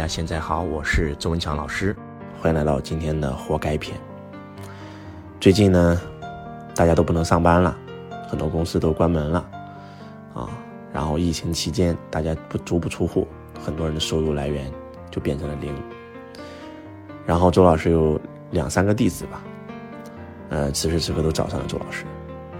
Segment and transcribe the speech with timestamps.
[0.00, 1.94] 大家现在好，我是周文强老师，
[2.40, 4.00] 欢迎来到今天的活该篇。
[5.38, 6.00] 最近呢，
[6.74, 7.76] 大家都不能上班了，
[8.26, 9.46] 很多公司都关门了
[10.32, 10.48] 啊。
[10.90, 13.28] 然后疫情期间，大家不足不出户，
[13.62, 14.72] 很多人的收入来源
[15.10, 15.70] 就变成了零。
[17.26, 18.18] 然后周老师有
[18.52, 19.42] 两三个弟子吧，
[20.48, 22.06] 呃，此时此刻都找上了周老师。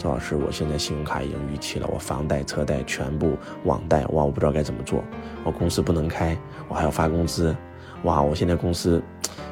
[0.01, 5.05] 周老师，我现在信用卡已经逾期了，我房贷、车贷全部网贷，哇，我不知道该怎么做。
[5.45, 6.35] 我公司不能开，
[6.69, 7.55] 我还要发工资，
[8.05, 9.03] 哇，我现在公司，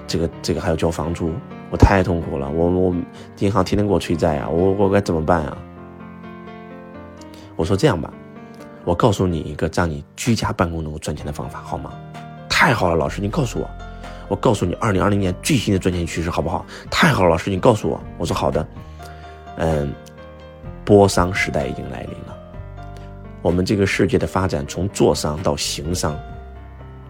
[0.06, 1.30] 这个这个还要交房租，
[1.70, 2.50] 我太痛苦了。
[2.50, 2.94] 我我
[3.40, 5.58] 银行天天给我催债啊，我我该怎么办啊？
[7.54, 8.10] 我说这样吧，
[8.86, 11.92] 我告诉你一个让你居家办公能够赚钱的方法，好吗？
[12.48, 13.68] 太好了，老师，你告诉我，
[14.28, 16.64] 我告诉你二零二零年最新的赚钱趋势，好不好？
[16.90, 18.00] 太好了，老师，你告诉我。
[18.16, 18.66] 我说好的，
[19.58, 19.92] 嗯。
[20.88, 22.34] 波商时代已经来临了，
[23.42, 26.18] 我们这个世界的发展，从做商到行商，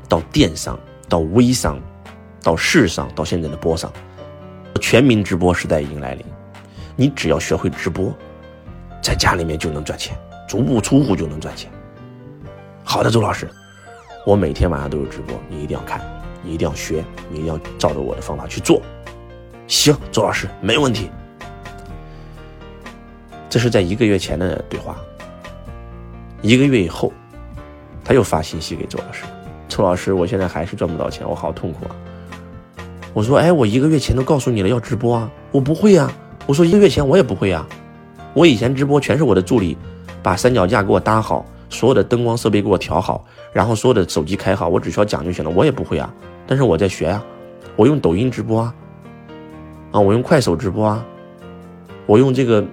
[0.09, 0.77] 到电商，
[1.09, 1.81] 到微商，
[2.43, 3.89] 到市商，到现在的波商，
[4.81, 6.27] 全民直播时代已经来临。
[6.97, 8.13] 你只要学会直播，
[9.01, 10.19] 在家里面就能赚钱，
[10.49, 11.71] 足不出户就能赚钱。
[12.83, 13.49] 好的，周老师，
[14.27, 16.01] 我每天晚上都有直播，你一定要看，
[16.43, 18.83] 你一定要学，你一定要照着我的方法去做。
[19.69, 21.09] 行，周老师没问题。
[23.49, 24.97] 这是在一个月前的对话。
[26.43, 27.13] 一个月以后，
[28.05, 29.25] 他又发信息给周老师
[29.69, 31.97] ：“周老师，我现在还是赚不到钱，我好痛苦啊。”
[33.13, 36.13] 我说：“哎，我一个月前都告诉你了要直播啊，我不会呀。”
[36.47, 37.67] 我说：“一个月前我也不会呀，
[38.35, 39.77] 我以前直播全是我的助理
[40.23, 46.13] 把三脚架给我搭好，所有的灯光设备给我调好，然后所有的手机开好，我只需要讲就行了，我也不会啊。
[46.47, 47.21] 但是我在学呀，
[47.75, 48.75] 我用抖音直播啊，
[49.91, 51.05] 啊，我用快手直播啊，
[52.07, 52.65] 我用这个。”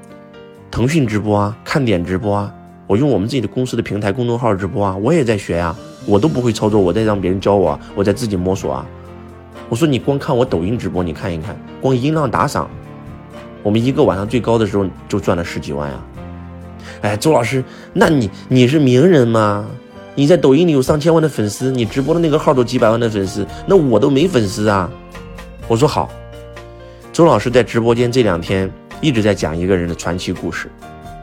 [0.69, 2.53] 腾讯直播啊，看点直播啊，
[2.85, 8.85] 我用我们自己的公司的平台公众号直播啊，我也在学呀，我都不会操作，我在让别人教我，我在自己摸索啊。
[9.69, 12.69] 我说你光看我抖音直播，你看一看，光音浪打赏，
[13.63, 15.97] 我们一个晚上最高的时候就赚了十几万呀。
[17.01, 19.65] 哎，周老师，那你你是名人吗？
[20.13, 24.89] 你在抖音里有上千万的粉丝，你直播的那个号都几百万的粉丝，那我都没粉丝啊。
[25.67, 26.09] 我说好，
[27.11, 28.71] 周老师在直播间这两天。
[29.05, 30.67] 一直在讲一个人的传奇故事，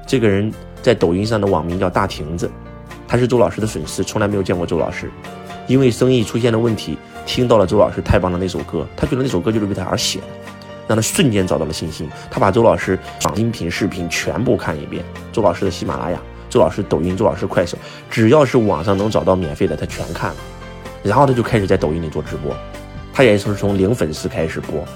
[0.06, 2.48] 这个人在抖音上的网名叫大亭子，
[3.08, 5.10] 他是周老师的粉丝，从来没有见过周老师，
[5.66, 10.26] 因为生意出现了问题，听到了周老师太棒的那首歌，他觉得那首歌就是为他而写的，
[10.86, 12.08] 让他瞬间找到了信心。
[12.30, 12.96] 他把周老师
[13.34, 17.76] 音频、视频全部看一遍，周老师的喜马拉雅、周老师抖音、周老师快手，
[18.08, 20.36] 只要是网上能找到免费的，他全看了，
[21.02, 22.56] 然后他就开始在抖音里做直播，
[23.12, 24.86] 他也是从零粉丝开始播。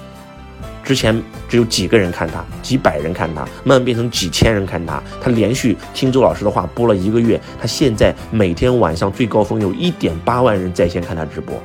[0.87, 5.03] 之前只有几个人看他，几百人看他，慢慢变成几千人看他。
[5.21, 11.61] 他连续听周老师的话播了一个月，他现在每天晚上最高峰有一点八万人在线看他直播，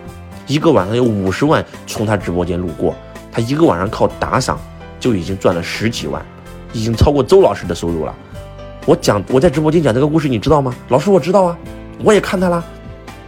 [0.49, 2.97] 一个晚上有五十万从他直播间路过。
[3.31, 4.61] 他一个晚上靠打赏
[4.99, 6.21] 就已经赚了十几万，
[6.73, 8.13] 已经超过周老师的收入了。
[8.87, 10.75] 我讲我在直播间讲这个故事，你知道吗？
[10.89, 11.57] 老师我知道啊，
[12.03, 12.65] 我也看他了。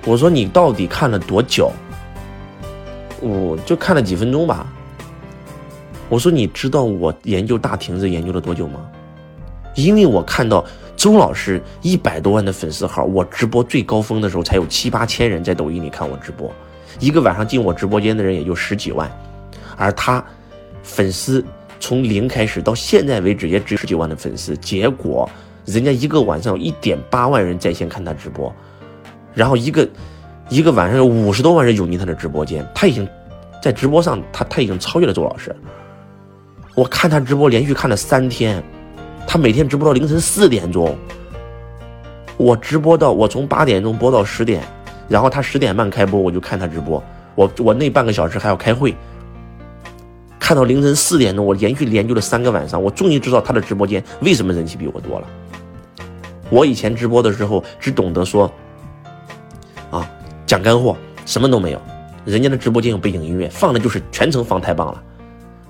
[0.04, 1.70] 我说你到底看了多久？
[3.20, 4.66] 我就看了几分钟吧。
[6.08, 8.80] 我说你知道我研究大亭子研究了多久吗？
[9.74, 10.64] 因为我看到
[10.96, 16.52] 周老师一百多万的粉丝号，我直播最高峰的时候才有七八千人在抖音里看我直播，
[17.00, 19.10] 一个晚上进我直播间的人也就十几万，
[19.76, 20.24] 而他
[20.82, 21.44] 粉丝
[21.80, 25.28] 从零开始到现在为止也只有十几万的粉丝，结果
[25.64, 28.54] 人家一个晚上有一点八万人在线看他直播，
[29.34, 29.88] 然后一个
[30.48, 33.08] 一个晚上有五十多万人涌进他的直播间，他已经
[33.60, 35.54] 在直播上他他已经超越了周老师。
[36.74, 38.62] 我看他直播，连续看了三天，
[39.26, 40.96] 他每天直播到凌晨四点钟。
[42.36, 44.60] 我直播到我从八点钟播到十点，
[45.08, 47.02] 然后他十点半开播，我就看他直播。
[47.36, 48.92] 我我那半个小时还要开会，
[50.38, 55.26] 看到凌晨四点钟，我连续研究了三个晚上，我终于知道他的直播间为什么人气比我多了。
[56.50, 58.52] 我以前直播的时候只懂得说，
[59.92, 60.10] 啊，
[60.44, 61.80] 讲干货，什么都没有。
[62.24, 65.02] 人家的直播间有背景音乐，放的就是全程放太棒了。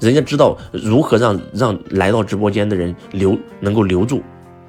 [0.05, 4.23] 人家知道如何让让来到直播间的人留能够留住，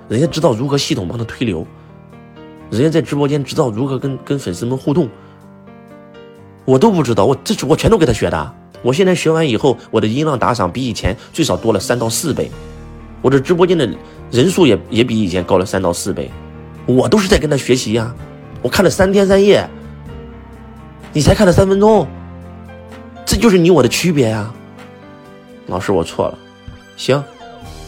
[0.08, 1.68] 人家知道如何系统帮他推流，
[2.72, 5.10] 人家在直播间知道如何跟跟粉丝们互动，
[6.64, 8.54] 我都不知道，我这我全都给他学的。
[8.82, 12.50] 我现在学完以后，我的音浪打赏比以前最少多了三到四倍，
[13.22, 13.90] 我这直播间的
[14.31, 16.31] 人数也也比以前高了三到四倍，
[16.86, 18.16] 我都是在跟他学习呀。
[18.62, 19.70] 我看了三天三夜，
[21.12, 22.08] 你才看了三分钟，
[23.26, 24.50] 这就是你我的区别呀。
[25.68, 26.38] 老师，我错了，
[26.96, 27.24] 行，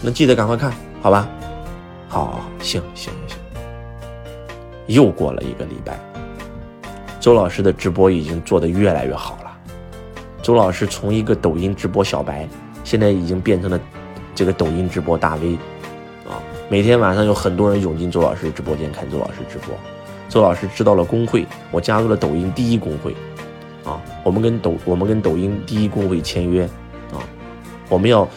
[0.02, 1.30] 那记得赶快看，好吧？
[2.08, 3.38] 好，行行行。
[4.88, 6.00] 又过了一个礼拜，
[7.20, 9.52] 周老师的直播已经做得越来越好了。
[10.42, 12.48] 周老师从一个抖音直播小白，
[12.84, 13.80] 现在已经变成了
[14.34, 15.54] 这个抖音直播大 V，
[16.28, 19.76] 啊，每天晚上有很多人涌进周老师直播间看周老师直播。
[20.30, 23.16] 周老师知道了工会，我加入了抖音第一工会，
[23.84, 26.68] 啊，我们跟抖我们跟抖音第一工会签约，
[27.90, 28.28] 我们要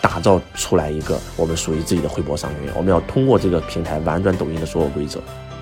[0.00, 5.20] 打造出来一个我们属于自己的汇博商学院，我们要通过这个平台玩转抖音的所有规则。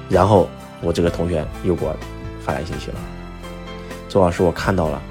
[0.08, 0.48] 然后
[0.80, 1.96] 我这个同学又给我
[2.40, 2.96] 发来信息了，
[4.08, 5.02] 周老师，我看到了，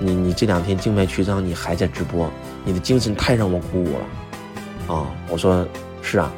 [0.00, 2.28] 你你这两天静脉曲张，你还在直播，
[2.64, 5.64] 你的精神太让我鼓舞了，啊，我说
[6.02, 6.32] 是啊，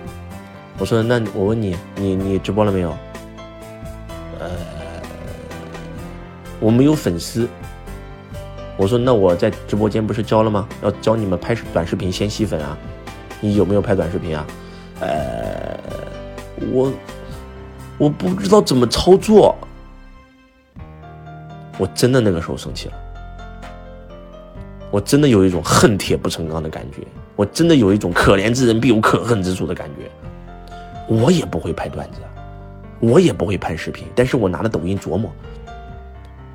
[0.79, 2.91] 我说那我问你，你你直播了没有？
[4.39, 4.51] 呃，
[6.61, 7.49] 我没有粉丝。
[8.77, 10.69] 我说那我在直播间不是教了吗？
[10.83, 12.77] 要教你们拍短视频先吸粉啊，
[13.41, 14.47] 你有没有拍短视频啊？
[15.01, 15.79] 呃，
[16.73, 16.93] 我。
[17.99, 19.57] 我不知道怎么操作，
[21.79, 22.95] 我真的那个时候生气了，
[24.91, 26.99] 我真的有一种恨铁不成钢的感觉，
[27.37, 30.11] 我真的有一种可怜之人必有可恨之处的感觉。
[31.09, 32.19] 我也不会拍段子，
[33.01, 35.33] 我也不会拍视频，但是我拿着抖音琢磨，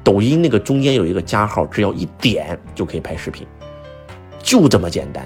[0.04, 3.46] 抖音那个中间有一个加号，只要一点就可以拍视频，
[4.42, 5.24] 就这么简单。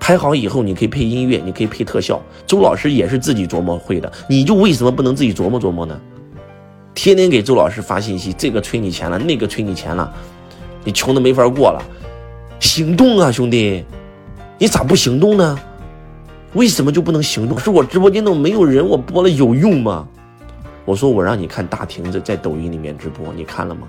[0.00, 2.20] 拍好以后，你可以配音乐，你可以配特效。
[2.46, 6.00] 周老师也是自己琢磨会的，你就为什么不能自己琢磨琢磨呢？
[6.94, 10.12] 天天给周老师发信息，这个催你钱了，那个催你钱了，
[10.82, 11.84] 你穷的没法过了。
[12.58, 13.84] 行动啊，兄弟，
[14.56, 15.58] 你咋不行动呢？
[16.54, 17.58] 为什么就不能行动？
[17.58, 20.08] 是我直播间都没有人，我播了有用吗？
[20.88, 23.86] 我说我让你看大亭子在抖音里面直播，你看了吗？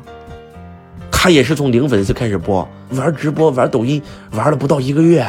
[1.09, 4.01] 他也是从零粉丝开始播，玩直播玩抖音
[4.31, 5.25] 玩了不到一个月。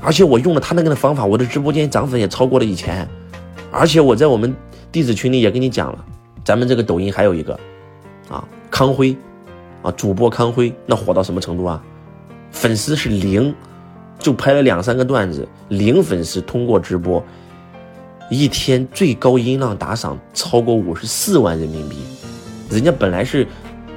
[0.00, 3.06] 而且我用了他那个的方法，我的直播间涨粉也超过了以前。
[3.70, 4.56] 而且我在我们
[4.90, 6.02] 弟子群里也跟你讲了，
[6.42, 7.60] 咱们这个抖音还有一个，
[8.30, 9.14] 啊，康辉，
[9.82, 11.82] 啊，主播康辉，那火到什么程度啊？
[12.52, 13.54] 粉丝是零，
[14.18, 17.22] 就拍了两三个段子，零粉丝通过直播，
[18.30, 21.96] 一天最高音浪打赏超过五十四万人民币。
[22.70, 23.46] 人家本来是，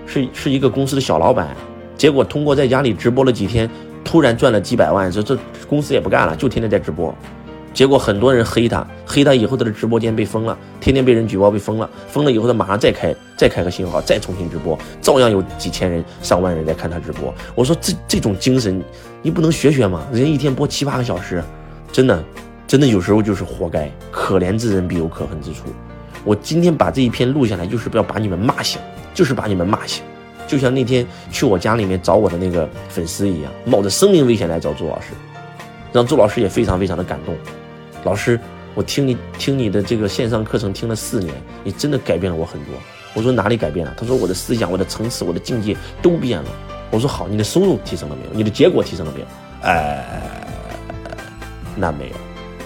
[0.06, 1.56] 是是一个公司的小老板，
[1.95, 3.69] 结果通过在家里直播了几天。
[4.03, 7.15] 突然赚了几百万，这这公司也不干了，就天天在直播，
[7.74, 17.33] 结果很多人黑他，黑他以后他的直播间被封了，天天被人举报被封了，封了以后他马上再开再开个新号，再重新直播，照样有几千人上万人在看他直播。
[17.56, 18.83] 我说这这种精神，
[19.21, 20.06] 你不能学学吗？
[20.12, 21.41] 人家一天播七八个小时，
[21.89, 22.21] 真的，
[22.68, 25.65] 真的有时候就是活该，可怜之人必有可恨之处。
[26.24, 28.81] 我今天把这一篇录下来，就是不要把你们骂醒，
[29.13, 30.04] 就是把你们骂醒。
[30.48, 35.07] 就像那天去我家里面找我的那个粉丝一样，冒着生命危险来找周老师，
[35.92, 37.36] 让周老师也非常非常的感动。
[38.04, 38.39] 老师，
[38.75, 41.33] 我听你听你的这个线上课程听了四年，
[41.63, 42.74] 你真的改变了我很多。
[43.13, 43.94] 我说哪里改变了？
[43.98, 46.50] 他说我的思想、我的层次、我的境界都变了。
[46.92, 48.30] 我说好，你的收入提升了没有？
[48.33, 49.25] 你的结果提升了没有？
[49.62, 50.48] 哎，
[51.75, 52.15] 那没有。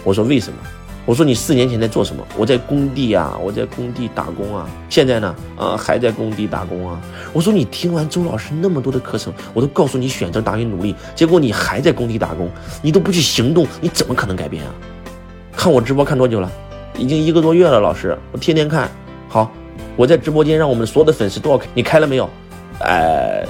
[0.08, 0.58] 我说为什么？
[1.06, 2.26] 我说你四年前在做什么？
[2.38, 4.66] 我在工地啊，我在工地打工啊。
[4.90, 6.98] 现在呢，啊，还在工地打工啊。
[7.34, 12.50] 我说你听完周老师那么多的课程，我都告诉你选择大于努力，结果你还在工地打工，
[12.82, 14.74] 你都不去行动，你怎么可能改变啊？
[15.52, 16.50] 看我直播看多久了？
[16.98, 18.90] 已经一个多月了，老师，我天天看。
[19.28, 19.52] 好，
[19.98, 22.30] 我在直播间让我们所有的粉丝都要开，你开了没有？
[22.80, 23.46] 哎，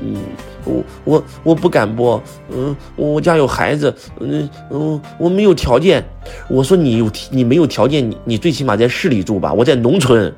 [0.00, 0.14] 嗯。
[0.64, 6.04] 我我我不敢播，嗯，我家有孩子，嗯嗯，我没有条件。
[6.48, 9.52] 我说你有你没有条件，你你最起码在市里住吧。
[9.52, 10.32] 我在农村，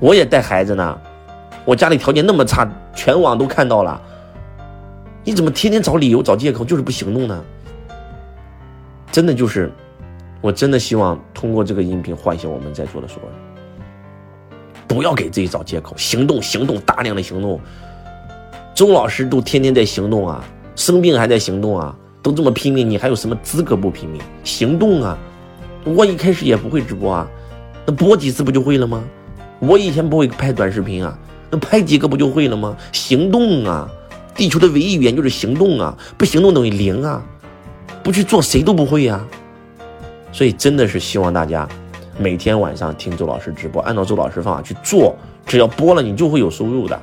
[0.00, 0.98] 我也带孩子呢，
[1.64, 4.00] 我家里条件那么差，全网都看到了。
[5.22, 7.44] 你怎么天天找理由找借口，就是不行动呢？
[9.12, 9.72] 真的就是，
[10.40, 13.38] 我真的希望通过这个音频唤醒我们在座的所有人，
[14.88, 17.60] 不要给自己找借口，行动行动，大量的行动。
[18.74, 24.20] 周老师都天天在行动啊，生病还在行动啊，都这么拼命，你还有什么资格不拼命？
[24.42, 25.16] 行动啊！
[25.84, 27.28] 我一开始也不会直播啊，
[27.86, 29.04] 那播几次不就会了吗？
[29.60, 31.16] 我以前不会拍短视频啊，
[31.50, 32.76] 那拍几个不就会了吗？
[32.90, 33.88] 行动啊！
[34.34, 37.24] 地球的唯一语言就是行动啊，不行动等于零啊，
[38.02, 39.24] 不去做谁都不会呀。
[40.32, 41.68] 所以真的是希望大家
[42.18, 45.14] 每天晚上听周老师直播，按照周老师方法去做，
[45.46, 47.00] 只要播了你就会有收入的，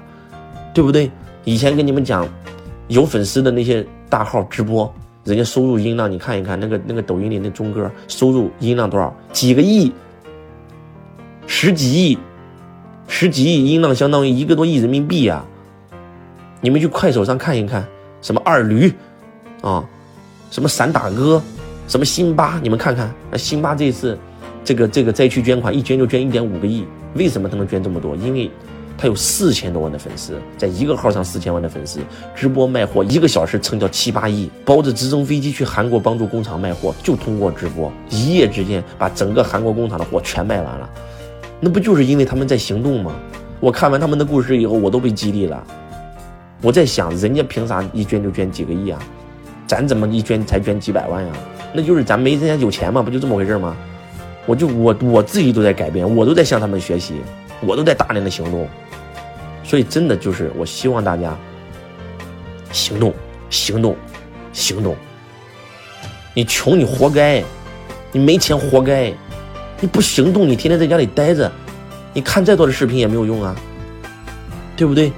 [0.74, 1.10] 对不对？
[1.44, 2.28] 以前跟你们讲，
[2.88, 4.94] 有粉丝的那些大号直播，
[5.24, 9.16] 人家收入音浪，你看一看那个那个抖音里那钟哥收入音浪多少？
[9.32, 9.92] 几个亿，
[11.48, 12.18] 十几亿，
[13.08, 15.44] 十几亿音浪相当于一个多亿人民币呀！
[16.62, 17.84] 你们去快手上看一看，
[18.22, 18.94] 什么二驴，
[19.62, 19.84] 啊，
[20.52, 21.42] 什么散打哥，
[21.88, 24.16] 什么辛巴，你们看看，那辛巴这次，
[24.64, 28.16] 这个这个灾区捐款一捐就捐一点五个亿，为什么他能捐这么多？
[28.16, 28.52] 因为
[29.02, 32.00] 他有四千多万的粉丝，在一个号上四千万的粉丝，
[32.36, 40.88] 直播卖货一个小时成交七八亿，包着直升飞机去韩国帮助工厂卖货，就通过直播，一夜之间把整个韩国工厂的货全卖完了。
[41.60, 43.16] 那不就是因为他们在行动吗？
[43.60, 45.66] 我看完他们的故事以后，我都被激励了。
[46.62, 49.02] 我在想，人家凭啥一捐就捐几个亿啊？
[49.66, 51.34] 咱怎么一捐才捐几百万呀？
[51.74, 53.76] 那就是咱没人家有钱嘛，不就这么回事吗？
[54.46, 57.16] 我就我我自己都在改变，我都在向他们学习，
[57.62, 58.68] 我都在大量的行动。
[59.64, 61.38] 所以真的就是，我希望大家
[62.72, 63.14] 行动，
[63.50, 63.96] 行动，
[64.54, 64.96] 行动。
[66.34, 67.44] 你穷你活该，
[68.12, 69.14] 你没钱活该，
[69.80, 71.52] 你不行动，你天天在家里待着，
[72.14, 73.56] 你看再多的视频也没有用啊，
[74.78, 75.12] 对不对？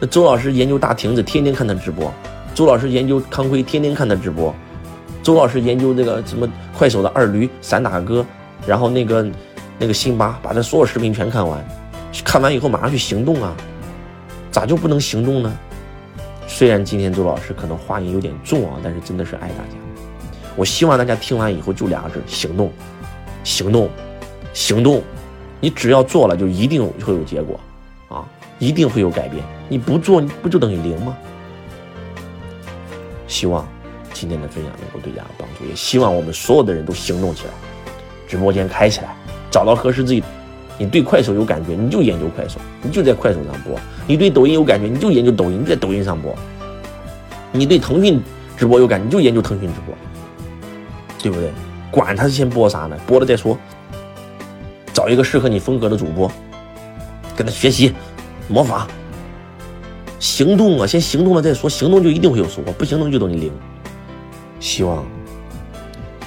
[0.00, 2.10] 那周老师研究大亭子，天天看他直播；
[2.54, 4.52] 周老师研究康辉，天天看他直播；
[5.22, 8.24] 周老师研究那个什么快手的二驴、散打哥，
[8.66, 9.26] 然后那个
[9.78, 11.62] 那个辛巴，把他所有视频全看完，
[12.24, 13.56] 看完以后马上去行动啊！
[14.50, 15.58] 咋就不能行动呢？
[16.46, 19.76] 虽然今天周老师可能话音有点重啊，但是真的是爱大家。
[20.56, 22.72] 我希望大家听完以后就俩字：行动，
[23.44, 23.88] 行动，
[24.52, 25.02] 行动。
[25.60, 27.60] 你只要做了，就一定会有结果，
[28.08, 28.24] 啊，
[28.58, 29.44] 一定会有改变。
[29.68, 31.16] 你不做，不就等于零吗？
[33.28, 33.66] 希望
[34.12, 37.52] 今天的分享能够对大家有帮助，也希望我们所有的人都行动起来，
[38.26, 39.14] 直播间开起来，
[39.50, 40.24] 找到合适自己。
[40.80, 46.32] 你对快手有感觉，你就研究快手，你就在快手上播；你对抖音有感觉，你就研究抖音，你在抖音上播；
[47.52, 48.18] 你对腾讯
[48.56, 49.94] 直播有感觉，你就研究腾讯直播，
[51.22, 51.50] 对不对？
[51.90, 52.96] 管他先播啥呢？
[53.06, 53.58] 播了再说。
[54.94, 56.32] 找一个适合你风格的主播，
[57.36, 57.92] 跟他学习、
[58.48, 58.88] 模仿、
[60.18, 60.86] 行动啊！
[60.86, 63.52] 先行动了再说，行动就一定会有收获，不行动就等于零。
[64.58, 65.04] 希望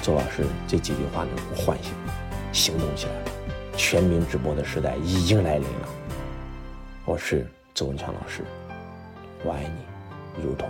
[0.00, 1.92] 周老师这几句话能够唤醒，
[2.52, 3.12] 行动起来。
[3.76, 5.88] 全民直播的时代已经来临了。
[7.04, 8.42] 我是周文强老师，
[9.44, 10.68] 我爱你，如同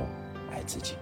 [0.50, 0.94] 爱自己。